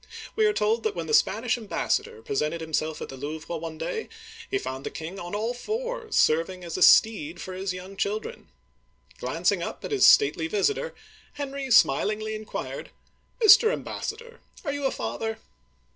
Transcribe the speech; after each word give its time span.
We 0.35 0.47
are 0.47 0.51
told 0.51 0.81
that; 0.81 0.95
when 0.95 1.05
the 1.05 1.13
Spanish 1.13 1.59
ambassador 1.59 2.23
presented 2.23 2.59
himself 2.59 3.03
at 3.03 3.09
the 3.09 3.15
Louvre 3.17 3.55
one 3.55 3.77
day, 3.77 4.09
he 4.49 4.57
found 4.57 4.83
the 4.83 4.89
king 4.89 5.19
on 5.19 5.35
all 5.35 5.53
fours, 5.53 6.15
serving 6.15 6.63
as 6.63 6.83
steed 6.83 7.39
for 7.39 7.53
his 7.53 7.71
young 7.71 7.95
children. 7.95 8.47
Glancing 9.19 9.61
up 9.61 9.85
at 9.85 9.91
his 9.91 10.07
stately 10.07 10.47
vis 10.47 10.71
itor, 10.71 10.93
Henry 11.33 11.69
smilingly 11.69 12.33
inquired:" 12.33 12.89
Mr. 13.45 13.71
Ambassador, 13.71 14.39
are 14.65 14.73
you 14.73 14.85
.a 14.85 14.91
father 14.91 15.37